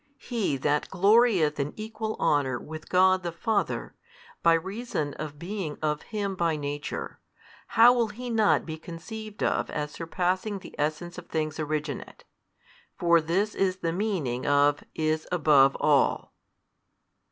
He 0.17 0.57
That 0.57 0.89
glorieth 0.89 1.59
in 1.59 1.73
equal 1.75 2.15
honour 2.19 2.57
with 2.59 2.89
God 2.89 3.21
the 3.21 3.31
Father, 3.31 3.93
by 4.41 4.53
reason 4.53 5.13
of 5.19 5.37
being 5.37 5.77
of 5.79 6.01
Him 6.01 6.35
by 6.35 6.55
Nature, 6.55 7.19
how 7.77 7.93
will 7.93 8.07
He 8.07 8.27
not 8.31 8.65
be 8.65 8.79
conceived 8.79 9.43
of 9.43 9.69
as 9.69 9.91
surpassing 9.91 10.57
the 10.57 10.73
essence 10.79 11.19
of 11.19 11.27
things 11.27 11.59
originate? 11.59 12.23
for 12.97 13.21
this 13.21 13.53
is 13.53 13.75
the 13.77 13.93
meaning 13.93 14.47
of 14.47 14.83
is 14.95 15.27
above 15.31 15.77
all. 15.79 16.33